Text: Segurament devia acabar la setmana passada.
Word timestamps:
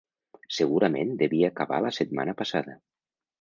Segurament 0.59 1.11
devia 1.19 1.51
acabar 1.53 1.83
la 1.89 1.93
setmana 1.99 2.35
passada. 2.41 2.77